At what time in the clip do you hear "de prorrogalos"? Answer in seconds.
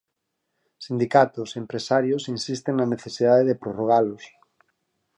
3.49-4.23